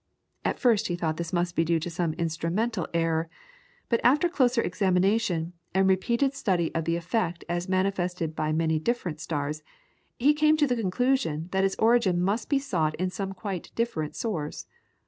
[0.43, 3.29] At first he thought this must be due to some instrumental error,
[3.87, 9.19] but after closer examination and repeated study of the effect as manifested by many different
[9.19, 9.61] stars,
[10.17, 14.15] he came to the conclusion that its origin must be sought in some quite different
[14.15, 14.65] source.